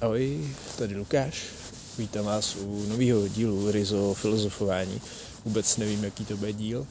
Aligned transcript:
Ahoj, 0.00 0.48
tady 0.78 0.96
Lukáš. 0.96 1.44
Vítám 1.98 2.24
vás 2.24 2.56
u 2.56 2.86
nového 2.88 3.28
dílu 3.28 3.70
Rizo 3.70 4.14
filozofování. 4.14 5.00
Vůbec 5.44 5.76
nevím, 5.76 6.04
jaký 6.04 6.24
to 6.24 6.36
bude 6.36 6.52
díl, 6.52 6.86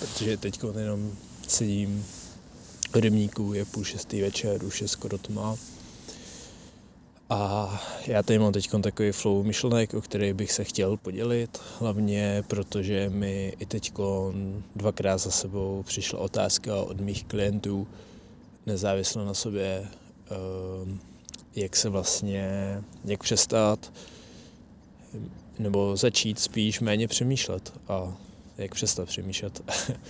protože 0.00 0.36
teď 0.36 0.60
jenom 0.78 1.12
sedím 1.48 2.06
v 2.92 2.96
rybníku, 2.96 3.52
je 3.52 3.64
půl 3.64 3.84
šestý 3.84 4.20
večer, 4.20 4.64
už 4.64 4.80
je 4.80 4.88
skoro 4.88 5.18
tma. 5.18 5.56
A 7.30 7.82
já 8.06 8.22
tady 8.22 8.38
mám 8.38 8.52
teď 8.52 8.70
takový 8.82 9.12
flow 9.12 9.42
myšlenek, 9.42 9.94
o 9.94 10.00
který 10.00 10.32
bych 10.32 10.52
se 10.52 10.64
chtěl 10.64 10.96
podělit, 10.96 11.58
hlavně 11.78 12.44
protože 12.46 13.10
mi 13.10 13.56
i 13.58 13.66
teď 13.66 13.92
dvakrát 14.76 15.18
za 15.18 15.30
sebou 15.30 15.82
přišla 15.82 16.18
otázka 16.18 16.76
od 16.76 17.00
mých 17.00 17.24
klientů, 17.24 17.88
nezávisle 18.66 19.24
na 19.24 19.34
sobě, 19.34 19.88
ehm, 20.30 21.00
jak 21.56 21.76
se 21.76 21.88
vlastně, 21.88 22.48
jak 23.04 23.22
přestat 23.22 23.92
nebo 25.58 25.96
začít 25.96 26.38
spíš 26.38 26.80
méně 26.80 27.08
přemýšlet 27.08 27.72
a 27.88 28.16
jak 28.58 28.74
přestat 28.74 29.08
přemýšlet. 29.08 29.62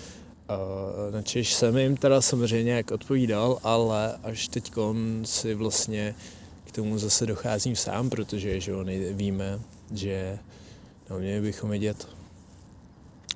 na 1.10 1.22
Češ 1.22 1.54
jsem 1.54 1.76
jim 1.76 1.96
teda 1.96 2.20
samozřejmě 2.20 2.72
jak 2.72 2.90
odpovídal, 2.90 3.58
ale 3.62 4.16
až 4.22 4.48
teď 4.48 4.72
si 5.24 5.54
vlastně 5.54 6.14
k 6.64 6.72
tomu 6.72 6.98
zase 6.98 7.26
docházím 7.26 7.76
sám, 7.76 8.10
protože 8.10 8.60
že 8.60 8.70
jo, 8.70 8.84
víme, 9.12 9.60
že 9.95 10.38
no, 11.10 11.18
měli 11.18 11.40
bychom 11.40 11.70
vědět, 11.70 12.09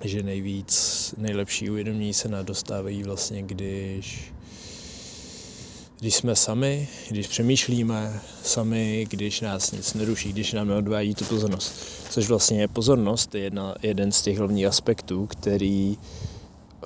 že 0.04 0.23
nejvíc, 0.23 1.14
nejlepší 1.18 1.70
uvědomění 1.70 2.14
se 2.14 2.28
nadostávají 2.28 3.02
vlastně, 3.02 3.42
když 3.42 4.32
když 6.04 6.14
jsme 6.14 6.36
sami, 6.36 6.88
když 7.10 7.26
přemýšlíme 7.26 8.20
sami, 8.42 9.06
když 9.10 9.40
nás 9.40 9.72
nic 9.72 9.95
neruší, 9.95 10.32
když 10.32 10.52
nám 10.52 10.68
neodvádí 10.68 11.14
tu 11.14 11.24
pozornost. 11.24 11.74
Což 12.10 12.29
vlastně 12.29 12.60
je 12.60 12.68
pozornost, 12.68 13.34
je 13.34 13.40
jedna, 13.40 13.74
jeden 13.82 14.12
z 14.12 14.23
těch 14.23 14.38
hlavních 14.38 14.66
aspektů, 14.66 15.26
který, 15.26 15.98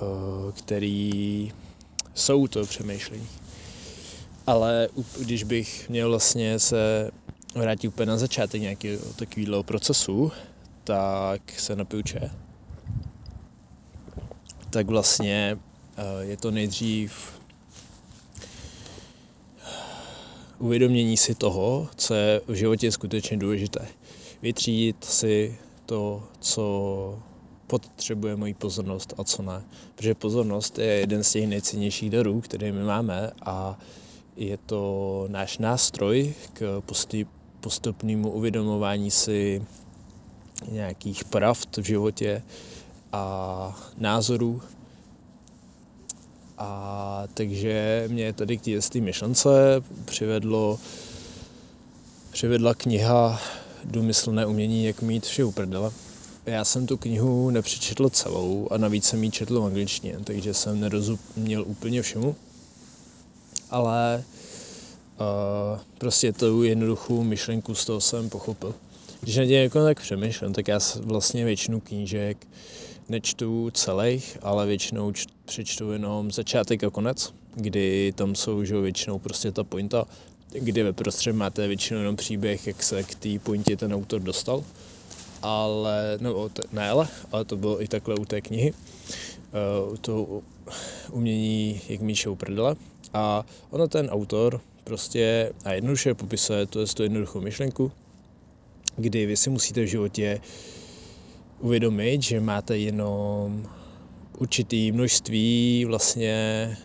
uh, 0.01 0.53
který 0.53 1.53
jsou 2.15 2.47
to 2.47 2.67
přemýšlení. 2.67 3.29
Ale 4.47 4.89
když 5.21 5.45
bych 5.45 5.89
měl 5.89 6.09
vlastně 6.09 6.59
se 6.59 7.11
vrátit 7.55 7.89
úplně 7.89 8.07
na 8.07 8.19
začátek 8.19 8.63
nějakého 8.63 9.13
takového 9.17 9.63
procesu, 9.63 10.33
tak 10.85 11.41
se 11.57 11.77
napiju 11.77 12.03
čaj. 12.03 12.31
Tak 14.71 14.87
vlastně 14.87 15.59
uh, 15.99 16.29
je 16.29 16.37
to 16.37 16.51
nejdřív 16.51 17.38
uvědomění 20.59 21.17
si 21.17 21.35
toho, 21.35 21.89
co 21.97 22.15
je 22.15 22.41
v 22.47 22.55
životě 22.55 22.93
skutečně 22.93 23.37
důležité. 23.37 23.89
Vytřídit 24.43 25.05
si 25.05 25.59
to, 25.87 26.23
co 26.41 27.19
potřebuje 27.67 28.37
moji 28.37 28.55
pozornost 28.55 29.15
a 29.19 29.25
co 29.25 29.43
ne. 29.43 29.63
Protože 29.95 30.15
pozornost 30.15 30.79
je 30.79 30.87
jeden 30.87 31.25
z 31.25 31.33
těch 31.33 31.47
nejcennějších 31.47 32.11
darů, 32.11 32.41
které 32.41 32.73
my 32.73 32.83
máme 32.83 33.31
a 33.43 33.79
je 34.37 34.57
to 34.57 35.25
náš 35.29 35.59
nástroj 35.59 36.35
k 36.53 36.83
postupnému 37.61 38.31
uvědomování 38.31 39.11
si 39.11 39.63
nějakých 40.71 41.25
pravd 41.25 41.77
v 41.77 41.83
životě 41.83 42.43
a 43.13 43.93
názorů, 43.99 44.63
a 46.59 47.23
takže 47.35 48.05
mě 48.09 48.33
tady 48.33 48.59
k 48.59 48.63
té 48.93 49.01
myšlence 49.01 49.49
přivedlo, 50.05 50.79
přivedla 52.31 52.75
kniha 52.75 53.41
Důmyslné 53.85 54.47
umění, 54.47 54.85
jak 54.85 55.03
mít 55.03 55.27
vše 55.27 55.45
uprdele. 55.45 55.91
Já 56.47 56.65
jsem 56.65 56.87
tu 56.87 56.97
knihu 56.97 57.51
nepřečetl 57.51 58.11
celou 58.11 58.69
a 58.71 58.79
navíc 58.79 59.05
jsem 59.05 59.25
ji 59.25 59.31
četl 59.31 59.61
v 59.61 59.65
angličtině, 59.65 60.19
takže 60.25 60.55
jsem 60.55 60.81
nerozuměl 60.81 61.65
úplně 61.67 62.03
všemu. 62.03 62.37
Ale 63.71 64.25
uh, 65.21 65.81
prostě 65.99 66.33
tu 66.33 66.63
jednoduchou 66.63 67.23
myšlenku 67.23 67.75
z 67.75 67.85
toho 67.85 68.01
jsem 68.01 68.31
pochopil. 68.31 68.75
Když 69.21 69.37
na 69.37 69.47
tě 69.47 69.55
jako 69.55 69.85
tak 69.85 70.01
přemýšlím, 70.01 70.53
tak 70.53 70.69
já 70.69 70.79
vlastně 71.01 71.45
většinu 71.45 71.81
knížek 71.81 72.47
nečtu 73.09 73.71
celých, 73.71 74.39
ale 74.43 74.67
většinou 74.67 75.13
přečtu 75.49 75.93
jenom 75.93 76.31
začátek 76.31 76.85
a 76.85 76.91
konec, 76.91 77.35
kdy 77.55 78.13
tam 78.17 78.35
jsou 78.35 78.65
že 78.65 78.81
většinou 78.81 79.19
prostě 79.19 79.53
ta 79.53 79.65
pointa, 79.65 80.05
kdy 80.53 80.83
ve 80.83 80.93
prostřed 80.93 81.33
máte 81.33 81.69
většinou 81.69 82.01
jenom 82.01 82.17
příběh, 82.17 82.67
jak 82.67 82.83
se 82.83 83.03
k 83.03 83.15
té 83.15 83.39
pointě 83.39 83.77
ten 83.77 83.95
autor 83.95 84.21
dostal. 84.21 84.65
Ale, 85.43 86.19
no 86.21 86.51
ne 86.73 86.91
ale, 86.91 87.09
ale 87.33 87.45
to 87.45 87.57
bylo 87.57 87.83
i 87.83 87.89
takhle 87.89 88.15
u 88.15 88.25
té 88.25 88.41
knihy. 88.41 88.73
Uh, 89.89 89.97
to 89.97 90.43
umění, 91.11 91.81
jak 91.89 92.01
Míšou 92.01 92.35
prdele. 92.35 92.77
A 93.15 93.45
ono 93.71 93.89
ten 93.89 94.09
autor 94.09 94.61
prostě 94.85 95.53
a 95.65 95.73
jednoduše 95.73 96.15
popisuje 96.15 96.67
to 96.67 96.81
je 96.81 96.87
tu 96.87 97.03
jednoduchou 97.03 97.41
myšlenku, 97.41 97.93
kdy 98.97 99.27
vy 99.27 99.37
si 99.37 99.51
musíte 99.51 99.83
v 99.83 99.87
životě 99.87 100.41
uvědomit, 101.61 102.23
že 102.23 102.41
máte 102.41 102.79
jenom 102.79 103.69
určitý 104.39 104.93
množství 104.93 105.85
vlastně, 105.85 106.77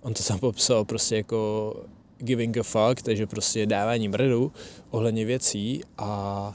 on 0.00 0.14
to 0.14 0.22
tam 0.22 0.38
popsal 0.38 0.84
prostě 0.84 1.16
jako 1.16 1.74
giving 2.18 2.58
a 2.58 2.62
fuck, 2.62 3.02
takže 3.02 3.26
prostě 3.26 3.66
dávání 3.66 4.08
mrdu 4.08 4.52
ohledně 4.90 5.24
věcí 5.24 5.80
a 5.98 6.54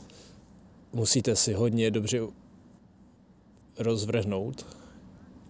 musíte 0.94 1.36
si 1.36 1.54
hodně 1.54 1.92
dobře 1.92 2.20
rozvrhnout, 3.80 4.66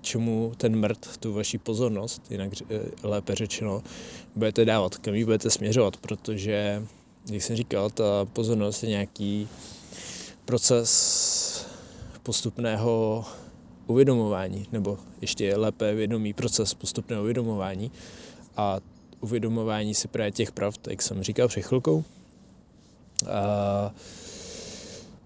čemu 0.02 0.52
ten 0.58 0.76
mrd, 0.76 1.18
tu 1.18 1.34
vaši 1.34 1.58
pozornost, 1.58 2.32
jinak 2.32 2.52
eh, 2.70 2.80
lépe 3.04 3.36
řečeno, 3.36 3.84
budete 4.36 4.66
dávat, 4.66 4.98
kam 4.98 5.14
ji 5.14 5.26
budete 5.26 5.50
směřovat, 5.50 5.98
protože, 5.98 6.84
jak 7.32 7.42
jsem 7.42 7.56
říkal, 7.56 7.90
ta 7.90 8.26
pozornost 8.26 8.84
je 8.84 8.90
nějaký 8.90 9.48
proces 10.46 11.68
postupného 12.24 13.26
uvědomování, 13.88 14.68
nebo 14.72 14.98
ještě 15.22 15.58
lépe 15.58 15.94
vědomý 15.94 16.34
proces 16.34 16.74
postupného 16.74 17.22
uvědomování 17.22 17.92
a 18.58 18.80
uvědomování 19.20 19.94
si 19.94 20.08
právě 20.08 20.32
těch 20.32 20.52
pravd, 20.52 20.88
jak 20.88 21.02
jsem 21.02 21.24
říkal 21.24 21.48
před 21.48 21.62
chvilkou. 21.62 22.04
A 23.30 23.94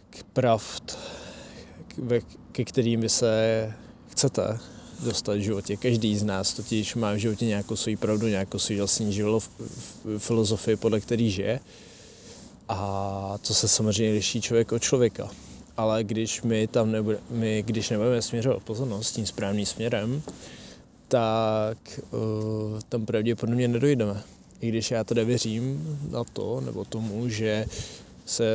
k 0.10 0.24
pravd, 0.24 0.98
ke 2.52 2.66
kterým 2.66 3.02
vy 3.02 3.10
se 3.10 3.74
chcete 4.08 4.60
dostat 5.04 5.38
v 5.38 5.40
životě. 5.40 5.78
Každý 5.78 6.18
z 6.18 6.24
nás 6.24 6.54
totiž 6.54 6.96
má 6.96 7.14
v 7.14 7.18
životě 7.18 7.46
nějakou 7.46 7.76
svou 7.76 7.98
pravdu, 7.98 8.28
nějakou 8.28 8.60
svou 8.60 8.78
vlastní 8.78 9.14
život, 9.14 9.44
filozofii, 10.18 10.76
podle 10.76 11.00
který 11.00 11.32
žije. 11.32 11.60
A 12.70 13.38
to 13.48 13.54
se 13.54 13.68
samozřejmě 13.68 14.14
liší 14.14 14.42
člověk 14.42 14.72
od 14.72 14.82
člověka. 14.82 15.30
Ale 15.78 16.04
když 16.04 16.42
my 16.42 16.68
tam 16.68 16.92
nebude, 16.92 17.18
my, 17.30 17.64
když 17.66 17.90
nebudeme 17.90 18.22
směřovat 18.22 18.64
pozornost 18.64 19.12
tím 19.12 19.26
správným 19.26 19.66
směrem, 19.66 20.22
tak 21.08 22.00
uh, 22.12 22.20
tam 22.90 23.06
pravděpodobně 23.06 23.68
nedojdeme. 23.68 24.22
I 24.62 24.70
když 24.70 24.92
já 24.92 25.04
teda 25.04 25.24
věřím 25.24 25.98
na 26.12 26.24
to, 26.24 26.62
nebo 26.62 26.86
tomu, 26.86 27.30
že 27.30 27.66
se 28.26 28.46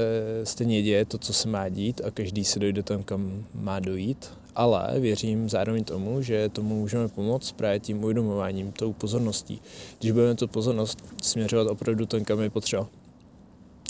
stejně 0.44 0.82
děje 0.82 1.04
to, 1.04 1.19
co 1.19 1.32
se 1.32 1.48
má 1.48 1.69
dít 1.69 2.00
a 2.04 2.10
každý 2.10 2.44
se 2.44 2.58
dojde 2.58 2.82
tam, 2.82 3.03
kam 3.03 3.44
má 3.54 3.81
dojít, 3.81 4.31
ale 4.54 5.00
věřím 5.00 5.48
zároveň 5.48 5.84
tomu, 5.84 6.22
že 6.22 6.48
tomu 6.48 6.81
můžeme 6.81 7.08
pomoct 7.08 7.52
právě 7.52 7.81
tím 7.81 8.04
uvědomováním, 8.04 8.72
tou 8.72 8.92
pozorností. 8.92 9.60
Když 9.98 10.12
budeme 10.12 10.34
tu 10.34 10.48
pozornost 10.48 11.04
směřovat 11.22 11.69
opravdu 11.69 12.06
tam, 12.06 12.25
kam 12.25 12.41
je 12.41 12.50
potřeba. 12.50 12.88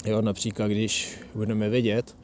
Jo, 0.05 0.21
například, 0.21 0.67
když 0.67 1.19
budeme 1.35 1.69
vědět, 1.69 2.15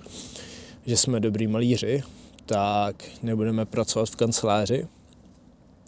že 0.87 0.97
jsme 0.97 1.19
dobrý 1.19 1.47
malíři, 1.47 2.03
tak 2.45 3.03
nebudeme 3.23 3.65
pracovat 3.65 4.09
v 4.09 4.15
kanceláři 4.15 4.87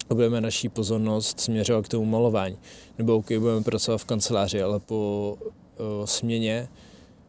a 0.10 0.14
budeme 0.14 0.42
naší 0.42 0.70
pozornost 0.70 1.40
směřovat 1.40 1.86
k 1.86 1.90
tomu 1.90 2.06
malování. 2.06 2.58
Nebo 2.98 3.16
OK, 3.16 3.32
budeme 3.40 3.64
pracovat 3.64 3.98
v 3.98 4.06
kanceláři, 4.06 4.62
ale 4.62 4.80
po 4.80 5.38
o, 5.78 6.08
směně 6.08 6.68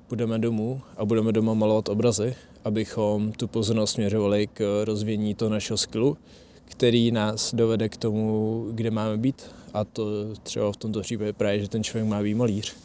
budeme 0.08 0.38
domů 0.38 0.80
a 0.96 1.04
budeme 1.04 1.32
doma 1.32 1.54
malovat 1.54 1.88
obrazy, 1.88 2.34
abychom 2.64 3.32
tu 3.32 3.48
pozornost 3.48 3.92
směřovali 3.92 4.46
k 4.46 4.84
rozvíjení 4.84 5.34
toho 5.34 5.48
našeho 5.48 5.76
skillu, 5.76 6.16
který 6.64 7.12
nás 7.12 7.54
dovede 7.54 7.88
k 7.88 7.96
tomu, 7.96 8.66
kde 8.72 8.90
máme 8.90 9.16
být. 9.16 9.42
A 9.74 9.84
to 9.84 10.04
třeba 10.42 10.72
v 10.72 10.76
tomto 10.76 11.00
případě 11.00 11.32
právě, 11.32 11.60
že 11.60 11.68
ten 11.68 11.84
člověk 11.84 12.08
má 12.08 12.22
být 12.22 12.34
malíř. 12.34 12.76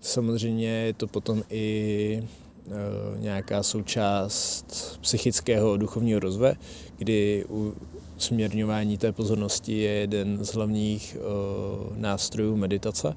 Samozřejmě 0.00 0.68
je 0.68 0.92
to 0.92 1.06
potom 1.06 1.42
i 1.50 2.22
uh, 2.66 2.72
nějaká 3.18 3.62
součást 3.62 4.98
psychického 5.00 5.76
duchovního 5.76 6.20
rozvoje, 6.20 6.54
kdy 6.98 7.44
u, 7.50 7.74
směrňování 8.18 8.98
té 8.98 9.12
pozornosti 9.12 9.78
je 9.78 9.92
jeden 9.92 10.44
z 10.44 10.54
hlavních 10.54 11.16
uh, 11.16 11.96
nástrojů 11.96 12.56
meditace, 12.56 13.14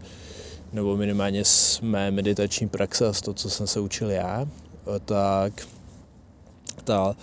nebo 0.74 0.98
minimálně 0.98 1.46
z 1.46 1.82
mé 1.82 2.12
meditační 2.12 2.70
praxe, 2.70 3.14
z 3.14 3.22
toho, 3.22 3.36
co 3.36 3.50
jsem 3.50 3.68
se 3.68 3.80
učil 3.80 4.12
já, 4.12 4.48
tak 5.06 5.68
ta 6.84 7.16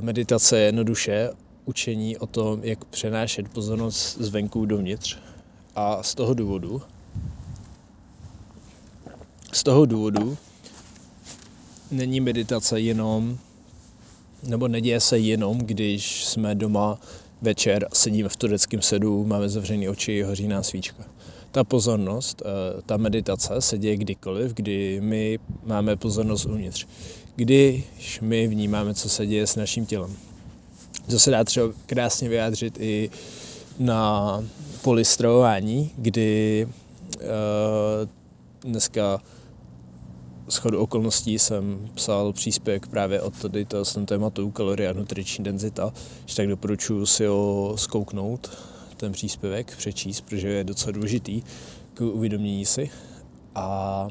meditace 0.00 0.58
je 0.58 0.64
jednoduše 0.66 1.30
učení 1.64 2.16
o 2.16 2.26
tom, 2.26 2.60
jak 2.62 2.84
přenášet 2.84 3.48
pozornost 3.48 4.18
zvenku 4.20 4.66
dovnitř. 4.66 5.18
A 5.74 6.02
z 6.02 6.14
toho 6.14 6.34
důvodu, 6.34 6.82
z 9.56 9.62
toho 9.62 9.86
důvodu 9.86 10.36
není 11.90 12.20
meditace 12.20 12.80
jenom, 12.80 13.38
nebo 14.42 14.68
neděje 14.68 15.00
se 15.00 15.18
jenom, 15.18 15.58
když 15.58 16.24
jsme 16.24 16.54
doma 16.54 16.98
večer, 17.42 17.88
sedíme 17.92 18.28
v 18.28 18.36
tureckém 18.36 18.82
sedu, 18.82 19.24
máme 19.24 19.48
zavřené 19.48 19.90
oči, 19.90 20.22
hoří 20.22 20.48
nám 20.48 20.64
svíčka. 20.64 21.04
Ta 21.50 21.64
pozornost, 21.64 22.42
eh, 22.44 22.82
ta 22.86 22.96
meditace 22.96 23.60
se 23.60 23.78
děje 23.78 23.96
kdykoliv, 23.96 24.54
kdy 24.54 25.00
my 25.00 25.38
máme 25.64 25.96
pozornost 25.96 26.44
uvnitř. 26.46 26.86
Když 27.36 28.20
my 28.20 28.46
vnímáme, 28.46 28.94
co 28.94 29.08
se 29.08 29.26
děje 29.26 29.46
s 29.46 29.56
naším 29.56 29.86
tělem. 29.86 30.16
To 31.10 31.18
se 31.18 31.30
dá 31.30 31.44
třeba 31.44 31.68
krásně 31.86 32.28
vyjádřit 32.28 32.78
i 32.80 33.10
na 33.78 34.44
polistrování, 34.82 35.90
kdy 35.96 36.68
uh, 37.14 37.28
dneska 38.62 39.20
schodu 40.48 40.80
okolností 40.80 41.38
jsem 41.38 41.88
psal 41.94 42.32
příspěvek 42.32 42.86
právě 42.86 43.20
o 43.20 43.30
tady 43.30 43.64
to 43.64 43.84
tématu 43.84 44.50
kalorie 44.50 44.88
a 44.88 44.92
nutriční 44.92 45.44
denzita, 45.44 45.92
že 46.26 46.36
tak 46.36 46.48
doporučuji 46.48 47.06
si 47.06 47.26
ho 47.26 47.74
zkouknout, 47.76 48.50
ten 48.96 49.12
příspěvek, 49.12 49.76
přečíst, 49.76 50.20
protože 50.20 50.48
je 50.48 50.64
docela 50.64 50.92
důležitý 50.92 51.42
k 51.94 52.00
uvědomění 52.00 52.66
si. 52.66 52.90
A 53.54 54.08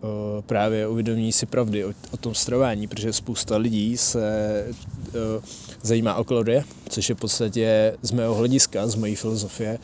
uh, 0.00 0.08
právě 0.46 0.88
uvědomění 0.88 1.32
si 1.32 1.46
pravdy 1.46 1.84
o, 1.84 1.92
o 2.10 2.16
tom 2.16 2.34
stravování, 2.34 2.86
protože 2.86 3.12
spousta 3.12 3.56
lidí 3.56 3.96
se 3.96 4.66
uh, 4.68 5.44
zajímá 5.82 6.14
o 6.14 6.24
kalorie, 6.24 6.64
což 6.88 7.08
je 7.08 7.14
v 7.14 7.18
podstatě 7.18 7.96
z 8.02 8.10
mého 8.10 8.34
hlediska, 8.34 8.86
z 8.86 8.94
mojí 8.94 9.14
filozofie, 9.14 9.78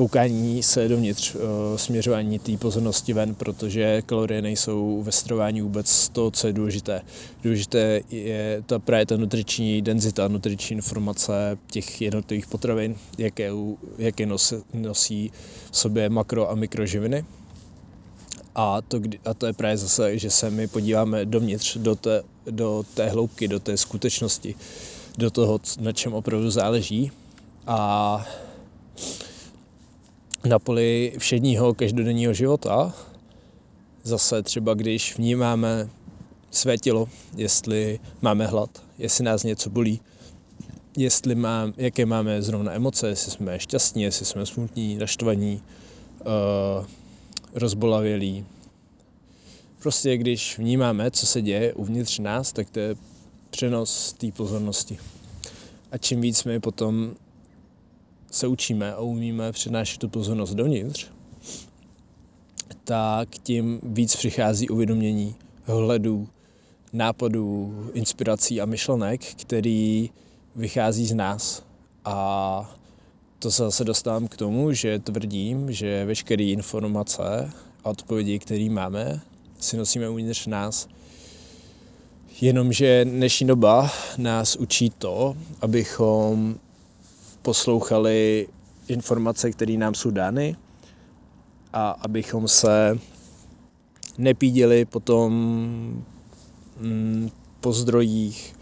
koukání 0.00 0.62
se 0.62 0.88
dovnitř, 0.88 1.34
eh, 1.34 1.78
směřování 1.78 2.38
té 2.38 2.56
pozornosti 2.56 3.12
ven, 3.12 3.34
protože 3.34 4.02
kalorie 4.02 4.42
nejsou 4.42 5.02
ve 5.02 5.12
stravování 5.12 5.60
vůbec 5.60 6.08
to, 6.08 6.30
co 6.30 6.46
je 6.46 6.52
důležité. 6.52 7.02
Důležité 7.42 8.00
je 8.10 8.62
ta 8.66 8.78
právě 8.78 9.06
ta 9.06 9.16
nutriční 9.16 9.82
denzita, 9.82 10.28
nutriční 10.28 10.76
informace 10.76 11.58
těch 11.70 12.00
jednotlivých 12.00 12.46
potravin, 12.46 12.96
jaké, 13.18 13.50
jaké 13.98 14.26
nosí, 14.26 14.56
nosí 14.74 15.32
v 15.70 15.76
sobě 15.76 16.08
makro 16.08 16.50
a 16.50 16.54
mikroživiny. 16.54 17.24
A 18.54 18.82
to, 18.82 19.00
a 19.24 19.34
to 19.34 19.46
je 19.46 19.52
právě 19.52 19.76
zase, 19.76 20.18
že 20.18 20.30
se 20.30 20.50
my 20.50 20.66
podíváme 20.66 21.24
dovnitř, 21.24 21.76
do 21.76 21.94
té, 21.94 22.22
do 22.50 22.84
té 22.94 23.08
hloubky, 23.08 23.48
do 23.48 23.60
té 23.60 23.76
skutečnosti, 23.76 24.54
do 25.18 25.30
toho, 25.30 25.60
na 25.80 25.92
čem 25.92 26.12
opravdu 26.12 26.50
záleží. 26.50 27.12
A 27.66 28.26
na 30.44 30.58
poli 30.58 31.12
všedního 31.18 31.74
každodenního 31.74 32.34
života, 32.34 32.94
zase 34.02 34.42
třeba 34.42 34.74
když 34.74 35.18
vnímáme 35.18 35.88
své 36.50 36.78
tělo, 36.78 37.08
jestli 37.36 38.00
máme 38.22 38.46
hlad, 38.46 38.82
jestli 38.98 39.24
nás 39.24 39.42
něco 39.44 39.70
bolí, 39.70 40.00
jestli 40.96 41.34
mám, 41.34 41.72
jaké 41.76 42.06
máme 42.06 42.42
zrovna 42.42 42.72
emoce, 42.72 43.08
jestli 43.08 43.30
jsme 43.30 43.60
šťastní, 43.60 44.02
jestli 44.02 44.26
jsme 44.26 44.46
smutní, 44.46 44.96
naštvaní, 44.96 45.62
uh, 46.20 46.86
rozbolavělí. 47.54 48.44
Prostě 49.82 50.16
když 50.16 50.58
vnímáme, 50.58 51.10
co 51.10 51.26
se 51.26 51.42
děje 51.42 51.74
uvnitř 51.74 52.18
nás, 52.18 52.52
tak 52.52 52.70
to 52.70 52.80
je 52.80 52.94
přenos 53.50 54.12
té 54.12 54.32
pozornosti. 54.32 54.98
A 55.92 55.98
čím 55.98 56.20
víc 56.20 56.44
my 56.44 56.60
potom 56.60 57.14
se 58.30 58.46
učíme 58.46 58.92
a 58.92 59.00
umíme 59.00 59.52
přinášet 59.52 59.98
tu 59.98 60.08
pozornost 60.08 60.54
dovnitř, 60.54 61.06
tak 62.84 63.28
tím 63.42 63.80
víc 63.82 64.16
přichází 64.16 64.68
uvědomění, 64.68 65.34
hledů, 65.64 66.28
nápadů, 66.92 67.74
inspirací 67.94 68.60
a 68.60 68.66
myšlenek, 68.66 69.24
který 69.24 70.10
vychází 70.56 71.06
z 71.06 71.14
nás. 71.14 71.62
A 72.04 72.76
to 73.38 73.50
se 73.50 73.62
zase 73.62 73.84
dostávám 73.84 74.28
k 74.28 74.36
tomu, 74.36 74.72
že 74.72 74.98
tvrdím, 74.98 75.72
že 75.72 76.04
veškeré 76.04 76.44
informace 76.44 77.50
a 77.84 77.90
odpovědi, 77.90 78.38
které 78.38 78.70
máme, 78.70 79.20
si 79.60 79.76
nosíme 79.76 80.08
uvnitř 80.08 80.46
nás. 80.46 80.88
Jenomže 82.40 83.04
dnešní 83.04 83.46
doba 83.46 83.90
nás 84.18 84.56
učí 84.56 84.90
to, 84.90 85.36
abychom 85.60 86.58
poslouchali 87.42 88.48
informace, 88.88 89.50
které 89.50 89.72
nám 89.72 89.94
jsou 89.94 90.10
dány 90.10 90.56
a 91.72 91.90
abychom 91.90 92.48
se 92.48 92.98
nepídili 94.18 94.84
potom 94.84 95.32
mm, 96.80 97.30
po 97.60 97.72
zdrojích 97.72 98.56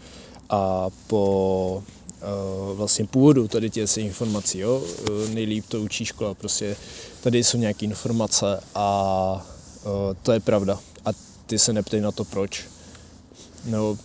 a 0.49 0.89
po 1.07 1.83
uh, 2.21 2.77
vlastně 2.77 3.05
původu 3.05 3.47
tady 3.47 3.69
těch 3.69 3.97
informací. 3.97 4.59
Jo? 4.59 4.77
Uh, 4.77 5.29
nejlíp 5.33 5.65
to 5.67 5.81
učí 5.81 6.05
škola, 6.05 6.33
prostě 6.33 6.75
tady 7.21 7.43
jsou 7.43 7.57
nějaké 7.57 7.85
informace 7.85 8.63
a 8.75 9.47
uh, 9.85 9.91
to 10.23 10.31
je 10.31 10.39
pravda. 10.39 10.79
A 11.05 11.09
ty 11.45 11.59
se 11.59 11.73
neptej 11.73 12.01
na 12.01 12.11
to 12.11 12.25
proč. 12.25 12.65
No, 13.65 13.91
uh, 13.91 13.97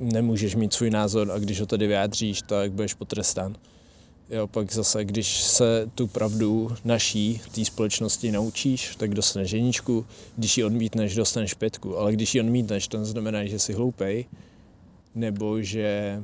nemůžeš 0.00 0.54
mít 0.54 0.72
svůj 0.72 0.90
názor 0.90 1.30
a 1.30 1.38
když 1.38 1.60
ho 1.60 1.66
tady 1.66 1.86
vyjádříš, 1.86 2.42
tak 2.42 2.72
budeš 2.72 2.94
potrestán. 2.94 3.56
Jo, 4.30 4.46
pak 4.46 4.72
zase, 4.72 5.04
když 5.04 5.42
se 5.42 5.90
tu 5.94 6.06
pravdu 6.06 6.70
naší, 6.84 7.40
té 7.54 7.64
společnosti 7.64 8.32
naučíš, 8.32 8.96
tak 8.96 9.14
dostaneš 9.14 9.50
jedničku, 9.50 10.06
když 10.36 10.58
ji 10.58 10.64
odmítneš, 10.64 11.14
dostaneš 11.14 11.54
pětku, 11.54 11.98
ale 11.98 12.12
když 12.12 12.34
ji 12.34 12.40
odmítneš, 12.40 12.88
to 12.88 13.04
znamená, 13.04 13.44
že 13.44 13.58
jsi 13.58 13.72
hloupej, 13.72 14.24
nebo 15.14 15.62
že 15.62 16.22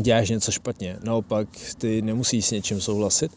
děláš 0.00 0.30
něco 0.30 0.52
špatně. 0.52 0.96
Naopak, 1.04 1.48
ty 1.78 2.02
nemusíš 2.02 2.46
s 2.46 2.50
něčím 2.50 2.80
souhlasit 2.80 3.32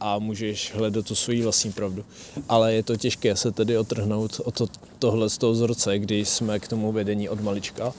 a 0.00 0.18
můžeš 0.18 0.74
hledat 0.74 1.06
tu 1.06 1.14
svoji 1.14 1.42
vlastní 1.42 1.72
pravdu. 1.72 2.04
Ale 2.48 2.74
je 2.74 2.82
to 2.82 2.96
těžké 2.96 3.36
se 3.36 3.52
tedy 3.52 3.78
otrhnout 3.78 4.40
o 4.44 4.50
to, 4.50 4.66
tohle 4.98 5.30
z 5.30 5.38
toho 5.38 5.52
vzorce, 5.52 5.98
když 5.98 6.28
jsme 6.28 6.58
k 6.58 6.68
tomu 6.68 6.92
vedení 6.92 7.28
od 7.28 7.40
malička 7.40 7.92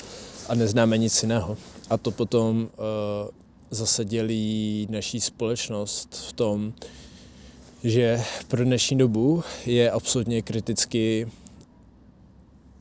a 0.52 0.56
neznáme 0.56 0.98
nic 0.98 1.24
jiného. 1.24 1.58
A 1.90 1.98
to 1.98 2.12
potom 2.12 2.62
uh, 2.62 3.30
zase 3.70 4.06
dělí 4.06 4.88
naší 4.90 5.22
společnost 5.22 6.16
v 6.30 6.34
tom, 6.34 6.74
že 7.84 8.24
pro 8.48 8.66
dnešní 8.66 8.98
dobu 8.98 9.44
je 9.66 9.92
absolutně 9.92 10.42
kriticky 10.42 11.28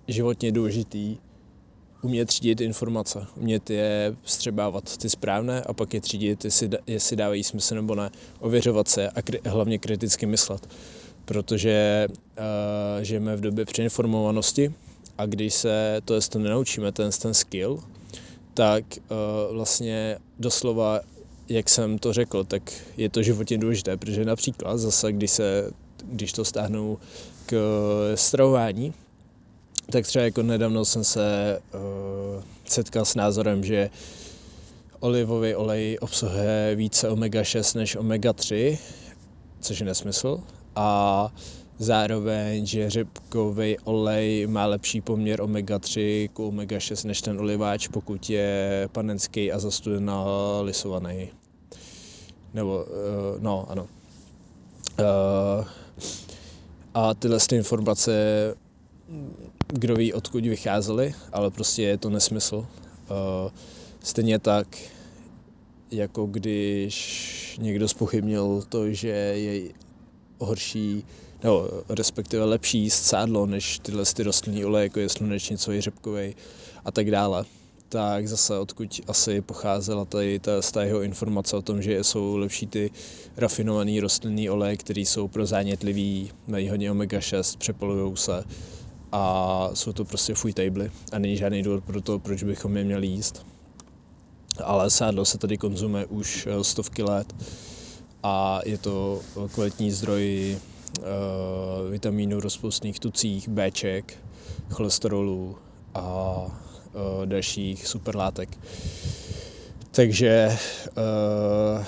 životně 0.08 0.52
důležitý 0.52 1.16
umět 2.02 2.24
třídit 2.24 2.60
informace, 2.60 3.26
umět 3.36 3.70
je 3.70 4.16
vstřebávat 4.22 4.96
ty 4.96 5.10
správné 5.10 5.62
a 5.62 5.72
pak 5.72 5.94
je 5.94 6.00
třídit, 6.00 6.44
jestli, 6.44 6.70
jestli 6.86 7.16
dávají 7.16 7.44
smysl 7.44 7.74
nebo 7.74 7.94
ne, 7.94 8.10
ověřovat 8.40 8.88
se 8.88 9.10
a 9.10 9.22
kri, 9.22 9.40
hlavně 9.44 9.78
kriticky 9.78 10.26
myslet. 10.26 10.68
Protože 11.24 12.06
uh, 12.10 13.02
žijeme 13.02 13.36
v 13.36 13.40
době 13.40 13.64
přeinformovanosti 13.64 14.74
a 15.20 15.26
když 15.26 15.54
se 15.54 16.00
to, 16.04 16.20
to 16.20 16.38
nenaučíme, 16.38 16.92
ten, 16.92 17.10
ten 17.22 17.34
skill, 17.34 17.80
tak 18.54 18.84
uh, 18.96 19.56
vlastně 19.56 20.18
doslova, 20.38 21.00
jak 21.48 21.68
jsem 21.68 21.98
to 21.98 22.12
řekl, 22.12 22.44
tak 22.44 22.72
je 22.96 23.08
to 23.08 23.22
životně 23.22 23.58
důležité, 23.58 23.96
protože 23.96 24.24
například 24.24 24.78
zase, 24.78 25.12
když, 25.12 25.30
se, 25.30 25.70
když 26.04 26.32
to 26.32 26.44
stáhnu 26.44 26.98
k 27.46 27.56
stravování, 28.14 28.94
tak 29.92 30.06
třeba 30.06 30.24
jako 30.24 30.42
nedávno 30.42 30.84
jsem 30.84 31.04
se 31.04 31.58
uh, 31.74 31.80
setkal 32.64 33.04
s 33.04 33.14
názorem, 33.14 33.64
že 33.64 33.90
olivový 35.00 35.54
olej 35.54 35.98
obsahuje 36.00 36.74
více 36.76 37.08
omega-6 37.10 37.78
než 37.78 37.96
omega-3, 37.96 38.78
což 39.60 39.80
je 39.80 39.86
nesmysl. 39.86 40.40
A 40.76 41.32
zároveň, 41.80 42.66
že 42.66 42.90
řepkový 42.90 43.78
olej 43.78 44.46
má 44.46 44.66
lepší 44.66 45.00
poměr 45.00 45.40
omega-3 45.40 46.28
k 46.28 46.38
omega-6 46.38 47.06
než 47.06 47.22
ten 47.22 47.40
oliváč, 47.40 47.88
pokud 47.88 48.30
je 48.30 48.88
panenský 48.92 49.52
a 49.52 49.58
zastudena 49.58 50.24
lisovaný. 50.62 51.28
Nebo, 52.54 52.84
uh, 52.84 53.42
no, 53.42 53.66
ano. 53.70 53.88
Uh, 55.00 55.64
a 56.94 57.14
tyhle 57.14 57.38
ty 57.48 57.56
informace, 57.56 58.12
kdo 59.66 59.94
ví, 59.94 60.12
odkud 60.12 60.46
vycházely, 60.46 61.14
ale 61.32 61.50
prostě 61.50 61.82
je 61.82 61.98
to 61.98 62.10
nesmysl. 62.10 62.66
stejně 64.02 64.38
tak, 64.38 64.78
jako 65.90 66.26
když 66.26 67.58
někdo 67.60 67.88
spochybnil 67.88 68.62
to, 68.68 68.92
že 68.92 69.08
je 69.08 69.72
horší, 70.38 71.04
nebo 71.42 71.68
respektive 71.88 72.44
lepší 72.44 72.78
jíst 72.78 73.04
sádlo, 73.04 73.46
než 73.46 73.78
tyhle 73.78 74.04
ty 74.04 74.22
rostlinný 74.22 74.64
oleje, 74.64 74.84
jako 74.84 75.00
je 75.00 75.08
slunečnicový, 75.08 75.80
řepkový 75.80 76.34
a 76.84 76.90
tak 76.90 77.10
dále 77.10 77.44
tak 77.90 78.28
zase 78.28 78.58
odkud 78.58 79.00
asi 79.08 79.40
pocházela 79.40 80.04
tady 80.04 80.38
ta, 80.38 80.52
ta 80.72 80.82
jeho 80.82 81.02
informace 81.02 81.56
o 81.56 81.62
tom, 81.62 81.82
že 81.82 82.04
jsou 82.04 82.36
lepší 82.36 82.66
ty 82.66 82.90
rafinované 83.36 84.00
rostlinné 84.00 84.50
oleje, 84.50 84.76
které 84.76 85.00
jsou 85.00 85.28
pro 85.28 85.46
zánětlivý, 85.46 86.30
mají 86.46 86.68
hodně 86.68 86.92
omega-6, 86.92 87.58
přepolují 87.58 88.16
se 88.16 88.44
a 89.12 89.70
jsou 89.74 89.92
to 89.92 90.04
prostě 90.04 90.34
fuj 90.34 90.52
table 90.52 90.90
a 91.12 91.18
není 91.18 91.36
žádný 91.36 91.62
důvod 91.62 91.84
pro 91.84 92.00
to, 92.00 92.18
proč 92.18 92.42
bychom 92.42 92.76
je 92.76 92.84
měli 92.84 93.06
jíst. 93.06 93.46
Ale 94.64 94.90
sádlo 94.90 95.24
se 95.24 95.38
tady 95.38 95.58
konzumuje 95.58 96.06
už 96.06 96.48
eh, 96.50 96.64
stovky 96.64 97.02
let 97.02 97.34
a 98.22 98.60
je 98.64 98.78
to 98.78 99.20
kvalitní 99.54 99.90
zdroj 99.90 100.58
vitamínů 101.90 102.40
rozpustných 102.40 103.00
tucích, 103.00 103.48
Bček, 103.48 104.16
cholesterolu 104.70 105.56
a 105.94 106.36
uh, 106.44 107.26
dalších 107.26 107.86
superlátek. 107.86 108.58
Takže 109.90 110.56
uh, 111.78 111.84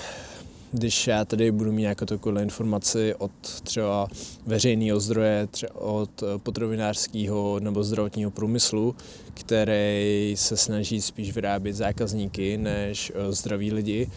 když 0.71 1.07
já 1.07 1.25
tady 1.25 1.51
budu 1.51 1.71
mít 1.71 1.81
nějakou 1.81 2.05
takovou 2.05 2.37
informaci 2.37 3.15
od 3.17 3.31
třeba 3.63 4.07
veřejného 4.45 4.99
zdroje, 4.99 5.47
třeba 5.47 5.75
od 5.75 6.23
potravinářského 6.37 7.59
nebo 7.59 7.83
zdravotního 7.83 8.31
průmyslu, 8.31 8.95
který 9.33 10.33
se 10.37 10.57
snaží 10.57 11.01
spíš 11.01 11.33
vyrábět 11.33 11.73
zákazníky 11.73 12.57
než 12.57 13.11
zdraví 13.29 13.71
lidi, 13.71 14.09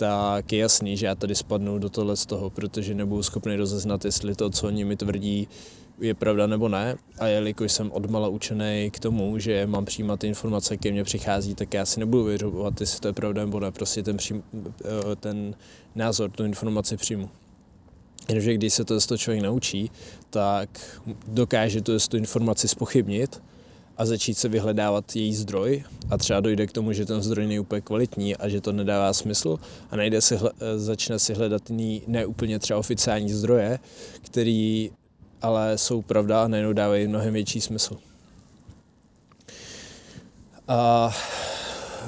tak 0.00 0.52
je 0.52 0.58
jasný, 0.58 0.96
že 0.96 1.06
já 1.06 1.14
tady 1.14 1.34
spadnu 1.34 1.78
do 1.78 1.88
tohle 1.88 2.16
z 2.16 2.26
toho, 2.26 2.50
protože 2.50 2.94
nebudu 2.94 3.22
schopný 3.22 3.56
rozeznat, 3.56 4.04
jestli 4.04 4.34
to, 4.34 4.50
co 4.50 4.66
oni 4.66 4.84
mi 4.84 4.96
tvrdí, 4.96 5.48
je 6.00 6.14
pravda 6.14 6.46
nebo 6.46 6.68
ne. 6.68 6.96
A 7.18 7.26
jelikož 7.26 7.72
jsem 7.72 7.92
odmala 7.92 8.28
učený 8.28 8.90
k 8.92 8.98
tomu, 8.98 9.38
že 9.38 9.66
mám 9.66 9.84
přijímat 9.84 10.24
informace, 10.24 10.76
ke 10.76 10.92
mně 10.92 11.04
přichází, 11.04 11.54
tak 11.54 11.74
já 11.74 11.86
si 11.86 12.00
nebudu 12.00 12.24
vyřovat, 12.24 12.80
jestli 12.80 13.00
to 13.00 13.08
je 13.08 13.12
pravda 13.12 13.44
nebo 13.44 13.60
ne. 13.60 13.70
Prostě 13.70 14.02
ten, 14.02 14.16
přijím, 14.16 14.42
eh, 14.84 15.16
ten 15.16 15.54
názor, 15.94 16.30
tu 16.30 16.44
informaci 16.44 16.96
přijmu. 16.96 17.30
Jenomže 18.28 18.54
když 18.54 18.74
se 18.74 18.84
to, 18.84 19.00
to 19.00 19.18
člověk 19.18 19.42
naučí, 19.42 19.90
tak 20.30 21.00
dokáže 21.26 21.82
tu, 21.82 21.92
tu 22.08 22.16
informaci 22.16 22.68
spochybnit 22.68 23.42
a 24.00 24.04
začít 24.04 24.38
se 24.38 24.48
vyhledávat 24.48 25.16
její 25.16 25.34
zdroj 25.34 25.84
a 26.10 26.18
třeba 26.18 26.40
dojde 26.40 26.66
k 26.66 26.72
tomu, 26.72 26.92
že 26.92 27.06
ten 27.06 27.22
zdroj 27.22 27.46
není 27.46 27.58
úplně 27.58 27.80
kvalitní 27.80 28.36
a 28.36 28.48
že 28.48 28.60
to 28.60 28.72
nedává 28.72 29.12
smysl 29.12 29.58
a 29.90 29.96
najde 29.96 30.20
si, 30.20 30.38
začne 30.76 31.18
si 31.18 31.34
hledat 31.34 31.70
jiný, 31.70 32.02
neúplně 32.06 32.58
třeba 32.58 32.78
oficiální 32.78 33.32
zdroje, 33.32 33.78
který 34.22 34.90
ale 35.42 35.78
jsou 35.78 36.02
pravda 36.02 36.44
a 36.44 36.48
najednou 36.48 36.72
dávají 36.72 37.06
mnohem 37.08 37.32
větší 37.32 37.60
smysl. 37.60 37.96
A 40.68 41.10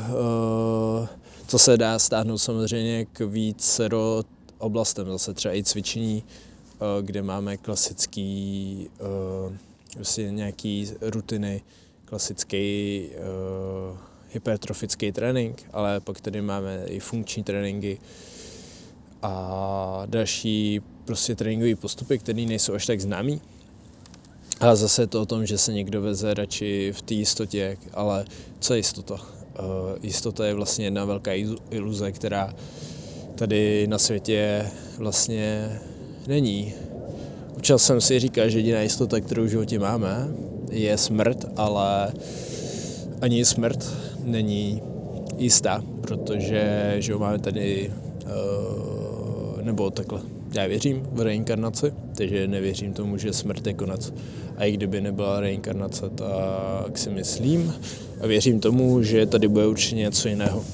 uh, 0.09 1.07
to 1.51 1.59
se 1.59 1.77
dá 1.77 1.99
stáhnout 1.99 2.39
samozřejmě 2.39 3.05
k 3.05 3.21
vícero 3.21 4.23
oblastem, 4.59 5.11
zase 5.11 5.35
třeba 5.35 5.55
i 5.55 5.65
cvičení, 5.65 6.23
uh, 6.23 7.07
kde 7.07 7.23
máme 7.23 7.57
klasický 7.57 8.89
prostě 9.95 10.31
nějaký 10.31 10.91
rutiny, 11.01 11.63
klasický 12.13 13.09
uh, 13.17 13.97
hypertrofický 14.33 15.13
trénink, 15.13 15.63
ale 15.73 16.01
pak 16.01 16.21
tady 16.21 16.43
máme 16.43 16.85
i 16.87 17.01
funkční 17.01 17.43
tréninky 17.43 17.99
a 19.23 20.03
další 20.07 20.81
prostě 21.05 21.35
tréninkové 21.35 21.77
postupy, 21.77 22.19
které 22.19 22.45
nejsou 22.45 22.75
až 22.75 22.87
tak 22.87 23.01
známý. 23.01 23.41
A 24.61 24.75
zase 24.77 25.03
je 25.03 25.07
to 25.07 25.23
o 25.23 25.27
tom, 25.27 25.47
že 25.47 25.59
se 25.59 25.73
někdo 25.73 26.03
veze 26.03 26.35
radši 26.35 26.93
v 26.93 27.03
té 27.03 27.15
jistotě, 27.15 27.77
ale 27.95 28.25
co 28.61 28.75
je 28.75 28.79
jistota? 28.79 29.15
Uh, 29.15 29.21
jistota 30.03 30.47
je 30.47 30.55
vlastně 30.55 30.85
jedna 30.85 31.05
velká 31.05 31.33
iluze, 31.71 32.13
která 32.13 32.55
tady 33.35 33.87
na 33.87 33.99
světě 33.99 34.71
vlastně 34.99 35.79
není. 36.27 36.75
Občas 37.57 37.83
jsem 37.83 38.01
si 38.01 38.19
říkal, 38.19 38.49
že 38.49 38.59
jediná 38.59 38.81
jistota, 38.81 39.21
kterou 39.21 39.45
v 39.45 39.49
životě 39.49 39.79
máme, 39.79 40.29
je 40.73 40.99
smrt, 40.99 41.45
ale 41.57 42.13
ani 43.21 43.45
smrt 43.45 43.93
není 44.25 44.83
jistá, 45.39 45.85
protože 46.01 46.95
že 46.99 47.17
máme 47.17 47.39
tady, 47.39 47.93
uh, 48.25 49.63
nebo 49.63 49.91
takhle, 49.91 50.21
já 50.55 50.67
věřím 50.67 51.03
v 51.13 51.21
reinkarnaci, 51.21 51.93
takže 52.17 52.49
nevěřím 52.49 52.93
tomu, 52.93 53.19
že 53.19 53.33
smrt 53.33 53.67
je 53.67 53.75
konec. 53.75 54.13
A 54.57 54.65
i 54.65 54.73
kdyby 54.73 55.01
nebyla 55.01 55.41
reinkarnace, 55.41 56.11
tak 56.11 56.99
si 56.99 57.11
myslím 57.11 57.75
a 58.21 58.27
věřím 58.27 58.61
tomu, 58.61 59.03
že 59.03 59.27
tady 59.27 59.49
bude 59.49 59.67
určitě 59.67 59.97
něco 59.97 60.29
jiného. 60.29 60.65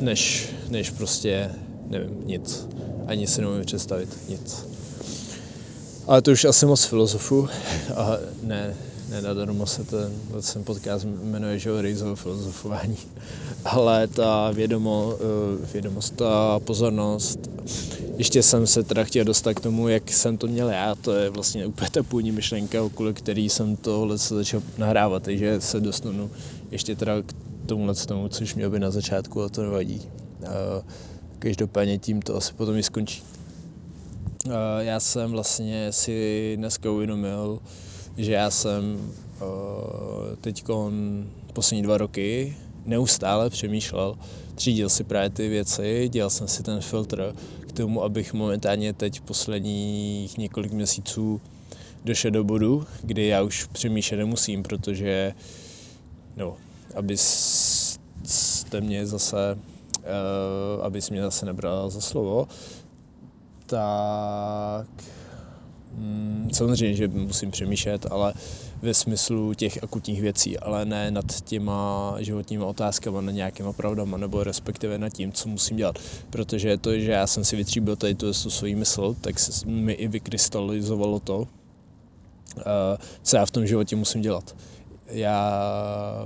Než, 0.00 0.48
než 0.70 0.90
prostě, 0.90 1.50
nevím, 1.90 2.22
nic. 2.24 2.68
Ani 3.06 3.26
si 3.26 3.40
nemůžu 3.40 3.64
představit 3.64 4.08
nic. 4.28 4.75
Ale 6.06 6.22
to 6.22 6.30
už 6.30 6.44
asi 6.44 6.66
moc 6.66 6.84
filozofu 6.84 7.48
a 7.96 8.16
ne, 8.42 8.76
nenadarmo 9.10 9.66
se 9.66 9.84
ten, 9.84 10.12
ten 10.52 10.64
podcast 10.64 11.04
jmenuje, 11.04 11.58
že 11.58 11.82
Rizzo 11.82 12.16
filozofování. 12.16 12.96
Ale 13.64 14.06
ta 14.06 14.50
vědomo, 14.50 15.14
eh, 15.14 15.66
vědomost, 15.72 16.16
ta 16.16 16.60
pozornost, 16.64 17.50
ještě 18.16 18.42
jsem 18.42 18.66
se 18.66 18.82
teda 18.82 19.04
chtěl 19.04 19.24
dostat 19.24 19.54
k 19.54 19.60
tomu, 19.60 19.88
jak 19.88 20.10
jsem 20.10 20.36
to 20.38 20.46
měl 20.46 20.68
já, 20.68 20.94
to 20.94 21.12
je 21.12 21.30
vlastně 21.30 21.66
úplně 21.66 21.90
ta 21.90 22.02
původní 22.02 22.32
myšlenka, 22.32 22.82
okolo 22.82 23.12
který 23.12 23.48
jsem 23.48 23.76
tohle 23.76 24.18
se 24.18 24.34
začal 24.34 24.62
nahrávat, 24.78 25.22
takže 25.22 25.60
se 25.60 25.80
dostanu 25.80 26.30
ještě 26.70 26.96
teda 26.96 27.22
k 27.22 27.32
tomuhle 27.66 27.94
tomu, 27.94 28.28
což 28.28 28.54
mě 28.54 28.68
by 28.68 28.78
na 28.78 28.90
začátku 28.90 29.42
a 29.42 29.48
to 29.48 29.62
nevadí. 29.62 30.02
Každopádně 31.38 31.98
tím 31.98 32.22
to 32.22 32.36
asi 32.36 32.52
potom 32.52 32.76
i 32.76 32.82
skončí. 32.82 33.22
Já 34.80 35.00
jsem 35.00 35.30
vlastně 35.30 35.92
si 35.92 36.54
dneska 36.56 36.90
uvědomil, 36.90 37.58
že 38.16 38.32
já 38.32 38.50
jsem 38.50 39.12
teď 40.40 40.64
poslední 41.52 41.82
dva 41.82 41.98
roky 41.98 42.56
neustále 42.86 43.50
přemýšlel, 43.50 44.18
třídil 44.54 44.88
si 44.88 45.04
právě 45.04 45.30
ty 45.30 45.48
věci, 45.48 46.08
dělal 46.12 46.30
jsem 46.30 46.48
si 46.48 46.62
ten 46.62 46.80
filtr 46.80 47.34
k 47.60 47.72
tomu, 47.72 48.02
abych 48.02 48.34
momentálně 48.34 48.92
teď 48.92 49.20
posledních 49.20 50.38
několik 50.38 50.72
měsíců 50.72 51.40
došel 52.04 52.30
do 52.30 52.44
bodu, 52.44 52.86
kdy 53.02 53.26
já 53.26 53.42
už 53.42 53.64
přemýšlet 53.72 54.16
nemusím, 54.16 54.62
protože 54.62 55.32
no, 56.36 56.56
aby 56.94 57.16
jste 58.24 58.80
mě 58.80 59.06
zase, 59.06 59.58
uh, 59.98 60.84
aby 60.84 61.00
mě 61.10 61.22
zase 61.22 61.46
nebral 61.46 61.90
za 61.90 62.00
slovo, 62.00 62.48
tak 63.66 64.86
mm, 65.92 66.48
samozřejmě, 66.52 66.94
že 66.94 67.08
musím 67.08 67.50
přemýšlet, 67.50 68.06
ale 68.10 68.34
ve 68.82 68.94
smyslu 68.94 69.54
těch 69.54 69.82
akutních 69.82 70.20
věcí, 70.20 70.58
ale 70.58 70.84
ne 70.84 71.10
nad 71.10 71.40
těma 71.40 72.14
životníma 72.18 72.66
otázkama, 72.66 73.20
nad 73.20 73.32
nějakýma 73.32 73.72
pravdama, 73.72 74.16
nebo 74.16 74.44
respektive 74.44 74.98
nad 74.98 75.10
tím, 75.10 75.32
co 75.32 75.48
musím 75.48 75.76
dělat. 75.76 75.98
Protože 76.30 76.76
to, 76.76 76.98
že 76.98 77.12
já 77.12 77.26
jsem 77.26 77.44
si 77.44 77.56
vytříbil 77.56 77.96
tady 77.96 78.14
tu, 78.14 78.32
svůj 78.32 78.74
mysl, 78.74 79.16
tak 79.20 79.38
se 79.38 79.66
mi 79.66 79.92
i 79.92 80.08
vykrystalizovalo 80.08 81.20
to, 81.20 81.48
eh, 82.58 82.62
co 83.22 83.36
já 83.36 83.46
v 83.46 83.50
tom 83.50 83.66
životě 83.66 83.96
musím 83.96 84.20
dělat 84.22 84.54
já 85.08 85.62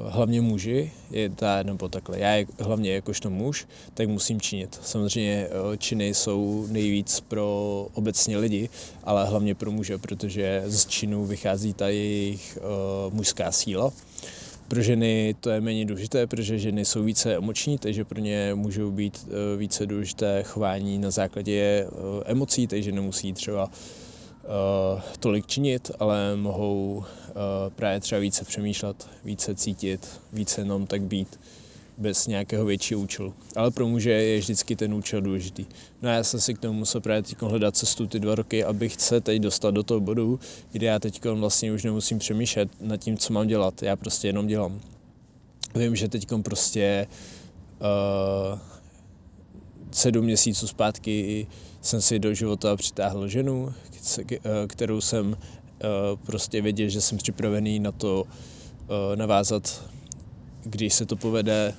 hlavně 0.08 0.40
muži, 0.40 0.92
je 1.10 1.30
ta, 1.30 1.62
nebo 1.62 1.88
takhle, 1.88 2.18
já 2.18 2.44
hlavně 2.58 2.94
jakožto 2.94 3.30
muž, 3.30 3.66
tak 3.94 4.08
musím 4.08 4.40
činit. 4.40 4.78
Samozřejmě 4.82 5.46
eh, 5.46 5.76
činy 5.76 6.14
jsou 6.14 6.66
nejvíc 6.70 7.20
pro 7.20 7.86
obecně 7.94 8.38
lidi, 8.38 8.68
ale 9.04 9.26
hlavně 9.26 9.54
pro 9.54 9.70
muže, 9.70 9.98
protože 9.98 10.62
z 10.66 10.86
činů 10.86 11.26
vychází 11.26 11.74
ta 11.74 11.88
jejich 11.88 12.58
uh, 12.60 13.14
mužská 13.14 13.52
síla. 13.52 13.92
Pro 14.68 14.82
ženy 14.82 15.34
to 15.40 15.50
je 15.50 15.60
méně 15.60 15.84
důležité, 15.84 16.26
protože 16.26 16.58
ženy 16.58 16.84
jsou 16.84 17.02
více 17.02 17.36
emoční, 17.36 17.78
takže 17.78 18.04
pro 18.04 18.20
ně 18.20 18.54
můžou 18.54 18.90
být 18.90 19.26
uh, 19.26 19.58
více 19.58 19.86
důležité 19.86 20.42
chování 20.42 20.98
na 20.98 21.10
základě 21.10 21.86
uh, 21.90 21.98
emocí, 22.24 22.66
takže 22.66 22.92
nemusí 22.92 23.32
třeba 23.32 23.64
uh, 23.64 23.70
tolik 25.20 25.46
činit, 25.46 25.90
ale 25.98 26.36
mohou 26.36 26.96
uh, 26.96 27.04
právě 27.76 28.00
třeba 28.00 28.20
více 28.20 28.44
přemýšlet, 28.44 29.08
více 29.24 29.54
cítit, 29.54 30.20
více 30.32 30.60
jenom 30.60 30.86
tak 30.86 31.02
být, 31.02 31.40
bez 31.98 32.26
nějakého 32.26 32.64
většího 32.64 33.00
účelu. 33.00 33.34
Ale 33.56 33.70
pro 33.70 33.88
muže 33.88 34.10
je 34.10 34.38
vždycky 34.38 34.76
ten 34.76 34.94
účel 34.94 35.20
důležitý. 35.20 35.66
No 36.02 36.10
a 36.10 36.12
já 36.12 36.24
jsem 36.24 36.40
si 36.40 36.54
k 36.54 36.58
tomu 36.58 36.78
musel 36.78 37.00
právě 37.00 37.22
teď 37.22 37.42
hledat 37.42 37.76
cestu 37.76 38.06
ty 38.06 38.20
dva 38.20 38.34
roky, 38.34 38.64
abych 38.64 39.00
se 39.00 39.20
teď 39.20 39.42
dostal 39.42 39.72
do 39.72 39.82
toho 39.82 40.00
bodu, 40.00 40.40
kde 40.72 40.86
já 40.86 40.98
teď 40.98 41.24
vlastně 41.24 41.72
už 41.72 41.84
nemusím 41.84 42.18
přemýšlet 42.18 42.68
nad 42.80 42.96
tím, 42.96 43.18
co 43.18 43.32
mám 43.32 43.46
dělat. 43.46 43.82
Já 43.82 43.96
prostě 43.96 44.28
jenom 44.28 44.46
dělám. 44.46 44.80
Vím, 45.74 45.96
že 45.96 46.08
teď 46.08 46.26
prostě 46.42 47.06
uh, 47.80 48.58
sedm 49.90 50.24
měsíců 50.24 50.66
zpátky 50.66 51.46
jsem 51.82 52.00
si 52.00 52.18
do 52.18 52.34
života 52.34 52.76
přitáhl 52.76 53.28
ženu, 53.28 53.74
kterou 54.66 55.00
jsem 55.00 55.36
eh, 55.36 55.86
prostě 56.26 56.62
věděl, 56.62 56.88
že 56.88 57.00
jsem 57.00 57.18
připravený 57.18 57.78
na 57.78 57.92
to 57.92 58.24
eh, 58.24 59.16
navázat, 59.16 59.84
když 60.64 60.94
se 60.94 61.06
to 61.06 61.16
povede 61.16 61.74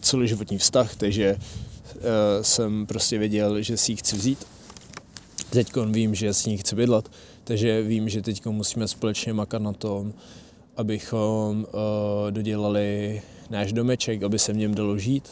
celoživotní 0.00 0.58
vztah, 0.58 0.96
takže 0.96 1.36
eh, 1.36 2.00
jsem 2.44 2.86
prostě 2.86 3.18
věděl, 3.18 3.62
že 3.62 3.76
si 3.76 3.92
ji 3.92 3.96
chci 3.96 4.16
vzít. 4.16 4.46
Teď 5.50 5.76
vím, 5.90 6.14
že 6.14 6.34
s 6.34 6.46
ní 6.46 6.56
chci 6.56 6.76
bydlet, 6.76 7.10
takže 7.44 7.82
vím, 7.82 8.08
že 8.08 8.22
teď 8.22 8.46
musíme 8.46 8.88
společně 8.88 9.32
makat 9.32 9.62
na 9.62 9.72
tom, 9.72 10.12
abychom 10.76 11.66
dodělali 12.30 13.22
náš 13.50 13.72
domeček, 13.72 14.22
aby 14.22 14.38
se 14.38 14.52
v 14.52 14.56
něm 14.56 14.74
dalo 14.74 14.98
žít, 14.98 15.28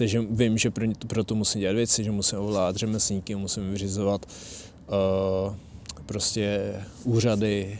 takže 0.00 0.20
vím, 0.30 0.58
že 0.58 0.70
pro, 0.70 0.86
pro 1.06 1.24
to 1.24 1.34
musím 1.34 1.60
dělat 1.60 1.72
věci, 1.72 2.04
že 2.04 2.10
musím 2.10 2.38
ovládat 2.38 2.76
řemeslníky, 2.76 3.34
musím 3.34 3.70
vyřizovat 3.70 4.26
uh, 4.26 5.54
prostě 6.06 6.74
úřady 7.04 7.78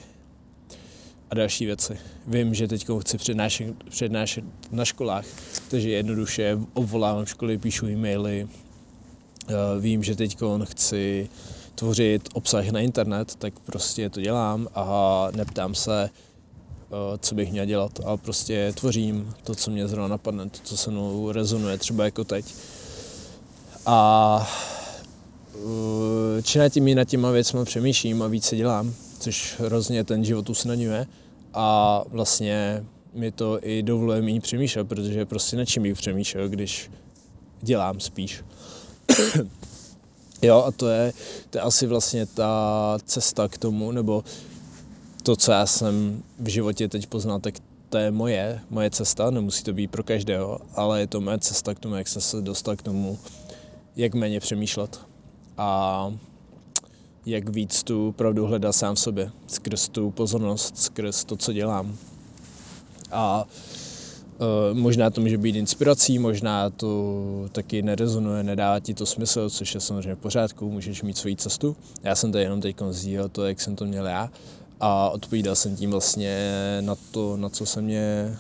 a 1.30 1.34
další 1.34 1.66
věci. 1.66 1.98
Vím, 2.26 2.54
že 2.54 2.68
teď 2.68 2.86
chci 3.00 3.18
přednášet, 3.18 3.74
přednášet 3.90 4.44
na 4.72 4.84
školách, 4.84 5.24
takže 5.70 5.90
jednoduše 5.90 6.58
obvolávám 6.74 7.26
školy, 7.26 7.58
píšu 7.58 7.86
e-maily. 7.86 8.44
Uh, 8.44 9.82
vím, 9.82 10.02
že 10.02 10.16
teď 10.16 10.36
chci 10.64 11.28
tvořit 11.74 12.28
obsah 12.32 12.68
na 12.68 12.80
internet, 12.80 13.34
tak 13.34 13.60
prostě 13.60 14.10
to 14.10 14.20
dělám 14.20 14.68
a 14.74 15.28
neptám 15.36 15.74
se, 15.74 16.10
co 17.18 17.34
bych 17.34 17.52
měl 17.52 17.66
dělat, 17.66 18.00
ale 18.04 18.18
prostě 18.18 18.72
tvořím 18.76 19.34
to, 19.44 19.54
co 19.54 19.70
mě 19.70 19.88
zrovna 19.88 20.08
napadne, 20.08 20.50
to, 20.50 20.58
co 20.62 20.76
se 20.76 20.90
mnou 20.90 21.32
rezonuje, 21.32 21.78
třeba 21.78 22.04
jako 22.04 22.24
teď. 22.24 22.54
A 23.86 24.50
eh, 26.54 26.58
nad 26.58 26.68
tím 26.68 26.94
nad 26.94 27.04
těma 27.04 27.30
věcmi 27.30 27.64
přemýšlím 27.64 28.22
a 28.22 28.26
více 28.26 28.56
dělám, 28.56 28.94
což 29.20 29.54
hrozně 29.58 30.04
ten 30.04 30.24
život 30.24 30.50
usnadňuje 30.50 31.06
a 31.54 32.02
vlastně 32.08 32.84
mi 33.14 33.32
to 33.32 33.58
i 33.62 33.82
dovoluje 33.82 34.22
méně 34.22 34.40
přemýšlet, 34.40 34.88
protože 34.88 35.26
prostě 35.26 35.56
nad 35.56 35.64
čím 35.64 35.82
bych 35.82 35.98
přemýšlel, 35.98 36.48
když 36.48 36.90
dělám 37.62 38.00
spíš. 38.00 38.44
jo, 40.42 40.64
a 40.66 40.70
to 40.70 40.88
je, 40.88 41.12
to 41.50 41.58
je 41.58 41.62
asi 41.62 41.86
vlastně 41.86 42.26
ta 42.26 42.98
cesta 43.04 43.48
k 43.48 43.58
tomu, 43.58 43.92
nebo 43.92 44.24
to, 45.22 45.36
co 45.36 45.52
já 45.52 45.66
jsem 45.66 46.22
v 46.38 46.48
životě 46.48 46.88
teď 46.88 47.06
poznal, 47.06 47.40
tak 47.40 47.54
to 47.88 47.98
je 47.98 48.10
moje, 48.10 48.60
moje 48.70 48.90
cesta, 48.90 49.30
nemusí 49.30 49.64
to 49.64 49.72
být 49.72 49.90
pro 49.90 50.02
každého, 50.02 50.58
ale 50.74 51.00
je 51.00 51.06
to 51.06 51.20
moje 51.20 51.38
cesta 51.38 51.74
k 51.74 51.78
tomu, 51.78 51.94
jak 51.94 52.08
jsem 52.08 52.22
se 52.22 52.40
dostal 52.40 52.76
k 52.76 52.82
tomu, 52.82 53.18
jak 53.96 54.14
méně 54.14 54.40
přemýšlet 54.40 55.00
a 55.58 56.12
jak 57.26 57.48
víc 57.48 57.82
tu 57.82 58.12
pravdu 58.12 58.46
hledat 58.46 58.72
sám 58.72 58.94
v 58.94 59.00
sobě, 59.00 59.30
skrz 59.46 59.88
tu 59.88 60.10
pozornost, 60.10 60.78
skrz 60.78 61.24
to, 61.24 61.36
co 61.36 61.52
dělám. 61.52 61.96
A 63.12 63.44
uh, 64.38 64.78
možná 64.78 65.10
to 65.10 65.20
může 65.20 65.38
být 65.38 65.56
inspirací, 65.56 66.18
možná 66.18 66.70
to 66.70 67.48
taky 67.52 67.82
nerezonuje, 67.82 68.42
nedává 68.42 68.80
ti 68.80 68.94
to 68.94 69.06
smysl, 69.06 69.50
což 69.50 69.74
je 69.74 69.80
samozřejmě 69.80 70.14
v 70.14 70.18
pořádku, 70.18 70.70
můžeš 70.70 71.02
mít 71.02 71.18
svoji 71.18 71.36
cestu. 71.36 71.76
Já 72.02 72.14
jsem 72.14 72.32
tady 72.32 72.44
jenom 72.44 72.60
teď 72.60 72.76
sdílel 72.90 73.28
to, 73.28 73.46
jak 73.46 73.60
jsem 73.60 73.76
to 73.76 73.84
měl 73.84 74.06
já 74.06 74.30
a 74.80 75.10
odpovídal 75.10 75.54
jsem 75.54 75.76
tím 75.76 75.90
vlastně 75.90 76.48
na 76.80 76.96
to, 77.10 77.36
na 77.36 77.48
co 77.48 77.66
se 77.66 77.82
mě 77.82 78.36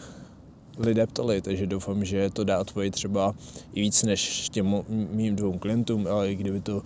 lidé 0.78 1.06
ptali, 1.06 1.40
takže 1.40 1.66
doufám, 1.66 2.04
že 2.04 2.30
to 2.30 2.44
dá 2.44 2.60
odpověď 2.60 2.92
třeba 2.92 3.34
i 3.74 3.80
víc 3.80 4.02
než 4.02 4.48
těm 4.48 4.82
mým 4.88 5.36
dvou 5.36 5.58
klientům, 5.58 6.06
ale 6.10 6.32
i 6.32 6.34
kdyby 6.34 6.60
to 6.60 6.82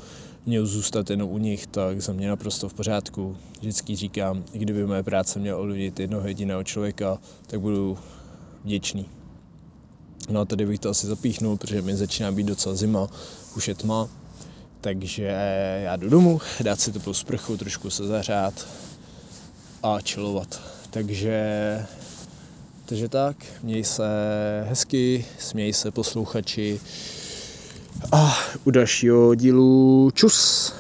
mělo 0.46 0.66
zůstat 0.66 1.10
jenom 1.10 1.30
u 1.30 1.38
nich, 1.38 1.66
tak 1.66 2.02
za 2.02 2.12
mě 2.12 2.28
naprosto 2.28 2.68
v 2.68 2.74
pořádku. 2.74 3.36
Vždycky 3.60 3.96
říkám, 3.96 4.44
i 4.52 4.58
kdyby 4.58 4.86
moje 4.86 5.02
práce 5.02 5.38
měla 5.38 5.58
ovlivnit 5.58 6.00
jednoho 6.00 6.28
jediného 6.28 6.64
člověka, 6.64 7.18
tak 7.46 7.60
budu 7.60 7.98
vděčný. 8.64 9.06
No 10.30 10.40
a 10.40 10.44
tady 10.44 10.66
bych 10.66 10.78
to 10.78 10.90
asi 10.90 11.06
zapíchnul, 11.06 11.56
protože 11.56 11.82
mi 11.82 11.96
začíná 11.96 12.32
být 12.32 12.46
docela 12.46 12.74
zima, 12.74 13.08
už 13.56 13.68
je 13.68 13.74
tma, 13.74 14.08
takže 14.80 15.22
já 15.84 15.96
jdu 15.96 16.08
domů, 16.08 16.40
dát 16.62 16.80
si 16.80 16.92
teplou 16.92 17.12
sprchu, 17.12 17.56
trošku 17.56 17.90
se 17.90 18.06
zařát, 18.06 18.66
a 19.84 19.98
chillovat. 20.00 20.60
Takže, 20.90 21.86
takže 22.86 23.08
tak, 23.08 23.36
měj 23.62 23.84
se 23.84 24.04
hezky, 24.68 25.26
směj 25.38 25.72
se 25.72 25.90
posluchači 25.90 26.80
a 28.12 28.38
u 28.64 28.70
dalšího 28.70 29.34
dílu 29.34 30.10
čus. 30.14 30.73